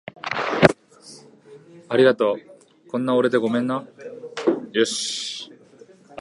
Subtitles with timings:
[1.87, 2.37] ありがとう。
[2.89, 2.97] ご
[3.49, 3.87] めんな